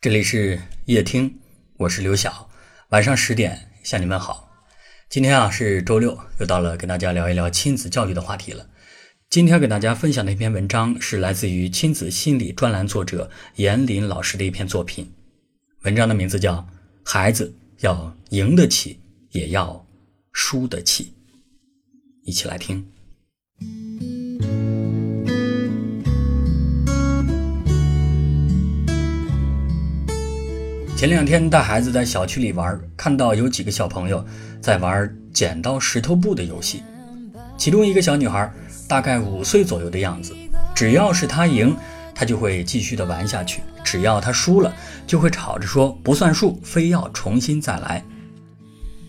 [0.00, 1.40] 这里是夜听，
[1.76, 2.48] 我是刘晓，
[2.90, 4.48] 晚上十点向你们好。
[5.10, 8.64] 今天啊是周六，又到了跟大家聊一聊亲子教育的话题了。
[9.28, 15.12] 今天给大家分享的一篇文章是来自于亲子心理专栏作者严林老师的一篇作品，
[15.82, 16.54] 文章的名字叫
[17.02, 19.00] 《孩子要赢得起，
[19.32, 19.84] 也要
[20.32, 21.06] 输得起》，
[22.22, 22.88] 一起来听。
[30.98, 34.26] 前两天带孩子在小区里玩，看到有几个小朋友
[34.60, 36.82] 在玩剪刀石头布的游戏。
[37.56, 38.52] 其中一个小女孩
[38.88, 40.34] 大概五岁左右的样子，
[40.74, 41.76] 只要是她赢，
[42.12, 44.74] 她就会继续的玩下去；只要她输了，
[45.06, 48.04] 就会吵着说不算数，非要重新再来。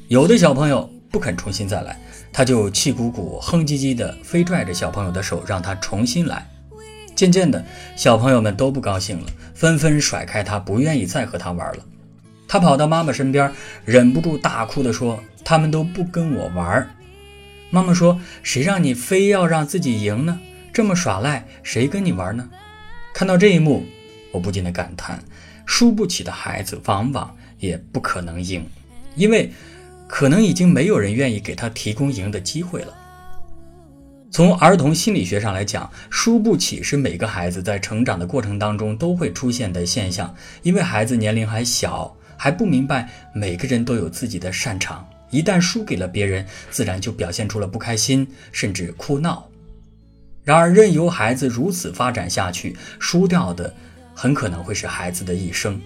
[0.09, 1.99] 有的小朋友不肯重新再来，
[2.31, 6.47] 他就气鼓鼓、哼唧唧的，非拽着小朋友的手让他重新来。
[7.15, 7.65] 渐渐的，
[7.97, 9.25] 小朋友们都不高兴了，
[9.59, 11.85] 纷纷甩开他，不愿意再和他玩了。
[12.47, 13.51] 他跑到妈妈身边，
[13.83, 16.89] 忍不住大哭地说：“他们都不跟我玩。”
[17.69, 20.39] 妈妈说：“谁让你非要让自己赢呢？
[20.71, 22.49] 这么耍赖，谁跟你玩呢？”
[23.13, 23.85] 看到这一幕，
[24.31, 25.21] 我不禁的感叹：
[25.65, 28.65] 输不起的孩子，往往也不可能赢，
[29.15, 29.51] 因为
[30.07, 32.95] 可能已经没有人愿意给他提供赢的机会了。
[34.31, 40.33] 从儿童心理学上来讲，输不起是每个孩子在成长的过程当中都会出现的现象。
[40.61, 49.49] 因为孩子年龄还小，还不明白每个人都有自己的擅长，一旦输给了别人，自然就表现出了不开心，甚至哭闹。
[50.43, 53.73] 然而，任由孩子如此发展下去，输掉的
[54.13, 55.81] 很可能会是孩子的一生。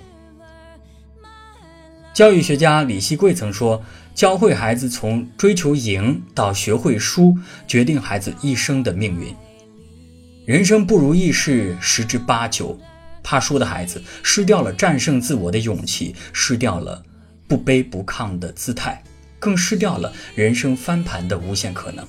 [2.14, 3.84] 教育学家李希贵曾说
[4.16, 7.36] ：“教会孩子从追求赢到学会输，
[7.68, 9.36] 决定孩子一生的命运。
[10.46, 12.80] 人生不如意事十之八九，
[13.24, 17.04] 怕输的孩子失掉了战胜自我的勇气，失掉了
[17.48, 19.04] 不卑不亢的姿态，
[19.40, 22.06] 更失掉了人生翻盘的无限可能。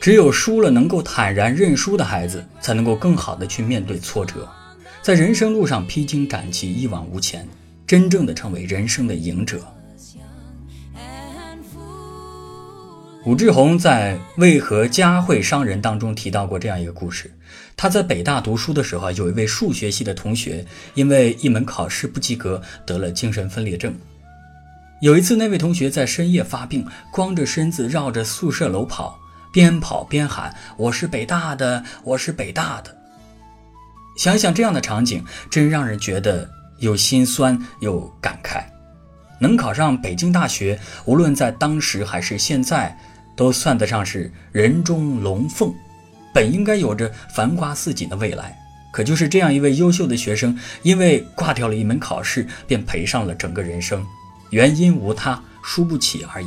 [0.00, 4.48] 只有输了能够坦然认输的孩子，才能够更好的去面对挫折，
[5.02, 7.46] 在人生路上披荆斩棘，一往无前。”
[7.86, 9.62] 真正的成为人生的赢者。
[13.24, 17.30] 武志红在《为何家会伤人》当中提到过这样一个故事：
[17.74, 20.62] 他在北大读书的时候，有一位数学系的同学
[20.92, 23.94] 因为一门考试不及格，得了精神分裂症。
[25.00, 29.18] 有一次，那位同学在深夜发病，光着身子绕着宿舍楼跑，
[29.54, 32.94] 边跑边喊：“我是北大的，我是北大的。”
[34.18, 36.50] 想想这样的场景，真让人觉得。
[36.80, 38.64] 又心酸又感慨，
[39.38, 42.98] 能考上北京大学，无论在当时还是现在，
[43.36, 45.74] 都算得上是人中龙凤，
[46.32, 48.56] 本应该有着繁花似锦的未来。
[48.92, 54.04] 可就是这样一位优秀的学生，因为挂掉了一门考试，便赔上了整个人生。
[54.50, 56.46] 原因无他，输不起而已。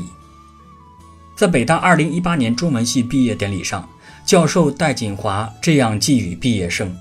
[1.35, 3.87] 在北大2018年中文系毕业典礼上，
[4.25, 6.95] 教授戴锦华这样寄语毕业生。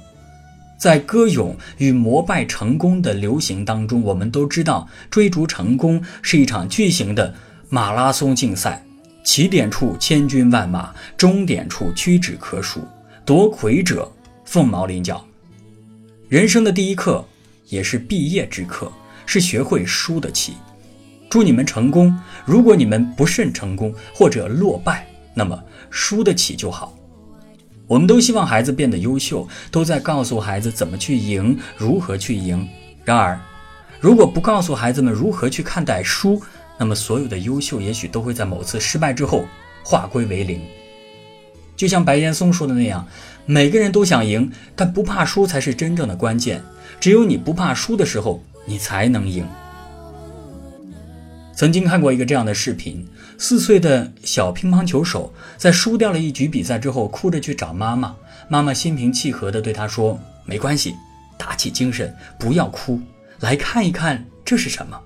[0.78, 7.34] 在歌咏与膜拜成功的流行当中，我们都知道，追逐成功是一场巨型的
[7.70, 8.84] 马拉松竞赛，
[9.26, 12.86] 起点处千军万马，终点处屈指可数，
[13.24, 14.08] 夺魁者
[14.44, 15.22] 凤毛麟角。
[16.28, 17.26] 人生的第一课，
[17.66, 18.90] 也是毕业之课，
[19.26, 20.54] 是学会输得起。
[21.28, 22.16] 祝你们成功！
[22.44, 25.04] 如果你们不慎成功或者落败，
[25.34, 25.60] 那么
[25.90, 26.96] 输得起就好。
[27.88, 32.66] 我们都希望孩子变得优秀，都在告诉孩子怎么去赢，如何去赢。
[33.04, 33.40] 然而，
[34.00, 36.40] 如果不告诉孩子们如何去看待输，
[36.78, 39.44] 那么所有的优秀也许都会在某次失败之后
[39.82, 40.60] 化归为零。
[41.76, 43.06] 就像白岩松说的那样，
[43.44, 46.62] 每个人都想赢，但不怕输才是真正的关键。
[46.98, 49.46] 只有你不怕输的时候，你才能赢。
[51.54, 53.06] 曾经看过一个这样的视频：
[53.38, 58.14] 四岁的小乒乓球手在输掉了一局比赛之后，哭着去找妈妈。
[58.48, 60.94] 妈妈心平气和地对他说：“没关系，
[61.36, 63.00] 打起精神，不要哭，
[63.40, 64.98] 来看一看这是什么。”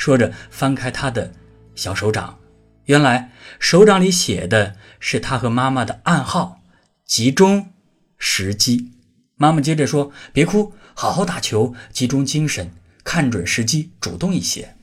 [0.00, 1.30] 说着翻开他的
[1.74, 2.38] 小手掌，
[2.86, 6.62] 原来手掌里写的是他和妈妈的暗号
[7.04, 7.68] ：“集中
[8.16, 8.92] 时机。”
[9.36, 12.70] 妈妈接着说：“别哭，好好打球，集中精神，
[13.04, 14.74] 看准时机，主动一些。”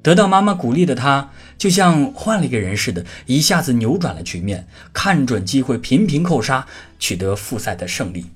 [0.00, 6.64] 得到妈妈鼓励的他，就像换了一个人似的，一下子扭转了局面，看准机会，频频扣杀，
[7.00, 8.26] 取得复赛的胜利。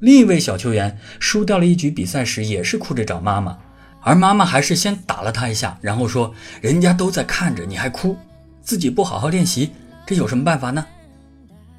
[0.00, 3.58] 另一位小球员输掉了一局比赛时，也是哭着找妈妈，
[4.02, 8.16] 而妈妈还是先打了他一下，然后说：“人家都在看着，你还哭，
[8.60, 9.70] 自己不好好练习，
[10.04, 10.84] 这有什么办法呢？”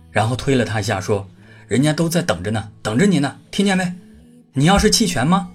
[0.10, 1.28] 然后推了他一下，说
[1.68, 3.94] ：“人家都在等着呢，等着你呢，听见没？
[4.54, 5.50] 你要是弃权吗？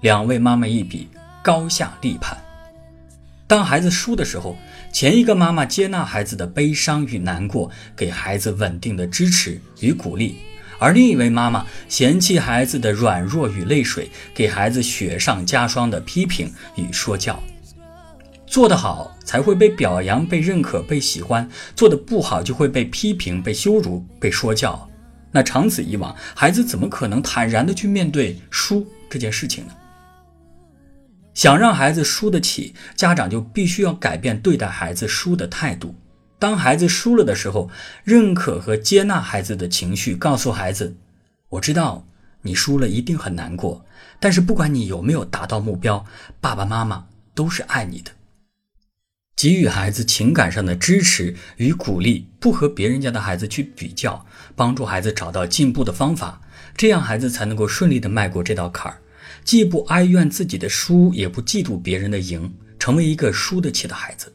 [0.00, 1.08] 两位妈妈一比，
[1.42, 2.36] 高下立判。
[3.46, 4.56] 当孩子输的时候，
[4.92, 10.34] 前一个妈妈接纳孩子的悲伤与难过，给孩子稳定的支持与鼓励；
[10.78, 17.42] 而另一位妈妈嫌弃孩子的软弱与泪水，给孩子雪上加霜的批评与说教。
[18.46, 21.44] 做得好才会被表扬、被认可、被喜欢；
[21.74, 24.88] 做得不好就会被批评、被羞辱、被说教。
[25.32, 29.72] 那长此以往，孩子怎么可能坦然的去面对输这件事情呢？
[31.34, 35.92] 想让孩子输得起，家长就必须要改变对待孩子输的态度。
[36.38, 37.70] 当孩子输了的时候，
[38.02, 40.96] 认可和接纳孩子的情绪，告诉孩子
[41.50, 42.06] ：“我知道
[42.42, 43.86] 你输了一定很难过，
[44.20, 46.04] 但是不管你有没有达到目标，
[46.40, 48.10] 爸爸妈妈都是爱你的。”
[49.36, 56.40] 给予孩子情感上的支持与鼓励，不和别人家的孩子去比较，帮助孩子找到进步的方法，
[56.76, 58.98] 这样孩子才能够顺利的迈过这道坎儿，
[59.44, 64.33] 既不哀怨自己的输，也不嫉妒别人的赢，成为一个输得起的孩子。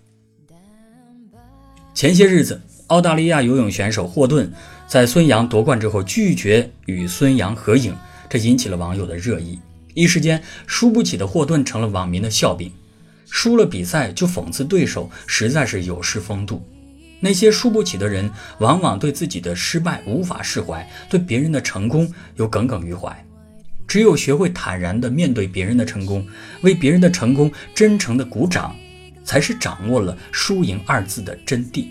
[1.99, 4.49] 前些日子，澳大利亚游泳选手霍顿
[4.87, 7.93] 在孙杨夺冠之后拒绝与孙杨合影，
[8.29, 9.59] 这引起了网友的热议，
[9.95, 12.71] 一时间输不起的霍顿成了网民的笑柄。
[13.29, 16.65] 输了比赛就讽刺对手，实在是有失风度。
[17.19, 23.13] 那些输不起的人，往往对自己的失败无法释怀，对别人的成功又耿耿于怀。
[23.85, 26.25] 只有学会坦然地面对别人的成功，
[26.61, 28.73] 为别人的成功真诚地鼓掌，
[29.29, 31.85] 才是掌握了输赢二字的真谛。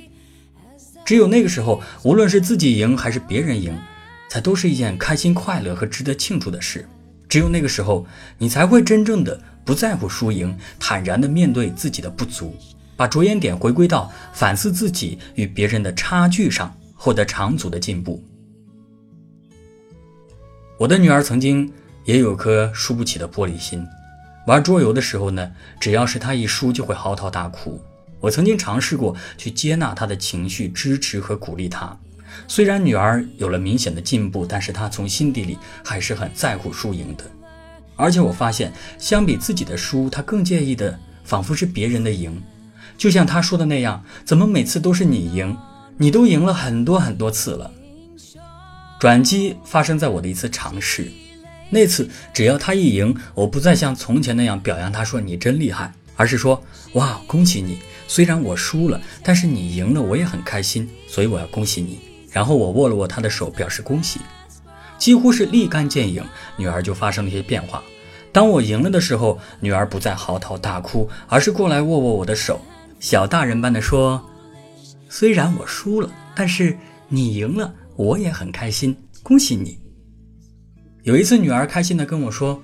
[1.04, 3.78] 只有那个时候，无论是自己赢还是别人赢，
[4.28, 6.84] 才都是一件开心、快乐和值得庆祝的事。
[7.28, 8.04] 只有那个时候，
[8.38, 12.56] 你才会真正的不在乎输赢，坦然的面对自己的不足，
[12.96, 18.20] 把着眼点回归到反思自己与别人的差距上，获得长足的进步。
[20.76, 21.72] 我的女儿曾经
[22.04, 23.86] 也有颗输不起的玻璃心，
[24.48, 27.78] 玩桌游的时候呢，只要是她一输就会嚎啕大哭。
[28.18, 31.94] 我曾经尝试过去接纳她的情绪，支持和鼓励她。
[32.46, 37.24] 虽然女儿有了明显的进步，但是她从心底里还是很在乎输赢的。
[37.94, 42.42] 而且我发现，相比自己的输，她更介意的仿佛是别人的赢。
[42.96, 45.54] 就像她说的那样：“怎么每次都是你赢？
[45.98, 47.70] 你都赢了很多很多次了。”
[48.98, 51.12] 转机发生在我的一次尝试。
[51.70, 56.62] 那次只要她一赢，我不再像从前那样表扬她说“你真厉害”，而是说
[56.94, 57.78] ：“哇，恭喜你！
[58.06, 61.98] 虽然我输了，但是你赢了，我也很开心，所以我要恭喜你。”
[62.32, 64.20] 然后我握了握她的手，表示恭喜，
[64.98, 66.24] 几乎是立竿见影，
[66.56, 67.82] 女儿就发生了一些变化。
[68.32, 72.60] 当我赢了的时候，女儿不再嚎啕大哭，而是过来握握我的手，
[73.00, 74.22] 小大人般的说
[75.08, 76.76] ：“虽然我输了，但是
[77.08, 79.77] 你赢了，我也很开心，恭喜你。”
[81.08, 82.62] 有一次，女儿开心的跟我说：“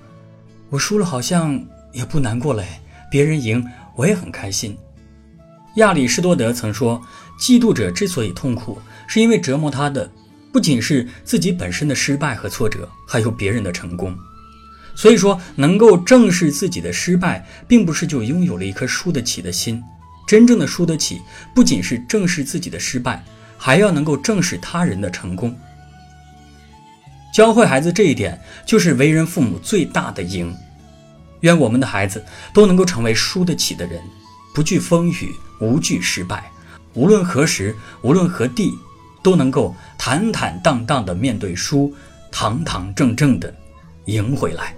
[0.69, 1.59] 我输了好像
[1.91, 2.63] 也不难过了，
[3.09, 4.77] 别人赢我也很开心。”
[5.77, 7.01] 亚里士多德曾说
[7.41, 10.07] ：“嫉妒者之所以痛苦。”是因为折磨他的
[10.53, 14.15] 不仅是自己本身的失败和挫折，还有别人的成功。
[14.93, 19.81] 所以说，能够正视自己的失败，并不是就拥有了一颗输得起的心。
[20.27, 21.19] 真正的输得起，
[21.55, 23.25] 不仅是正视自己的失败，
[23.57, 25.57] 还要能够正视他人的成功。
[27.35, 30.55] 教会孩子这一点，就是为人父母最大的赢。
[31.41, 32.23] 愿我们的孩子
[32.53, 34.01] 都能够成为输得起的人，
[34.53, 36.49] 不惧风雨，无惧失败，
[36.93, 38.71] 无论何时，无论何地。
[39.21, 41.93] 都能够坦坦荡荡地面对输，
[42.31, 43.53] 堂堂正正地
[44.05, 44.73] 赢回来。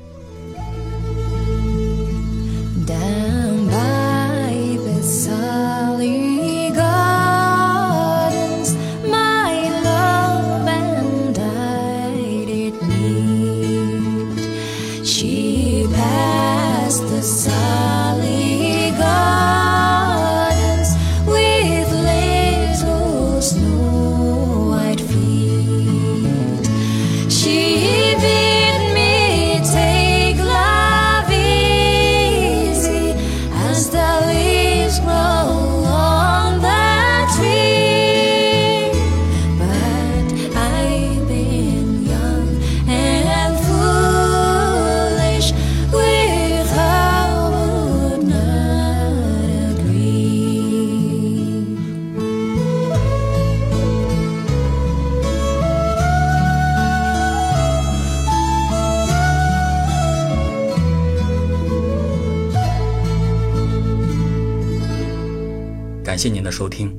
[66.17, 66.97] 感谢您的收听，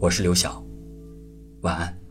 [0.00, 0.60] 我是刘晓，
[1.60, 2.03] 晚安。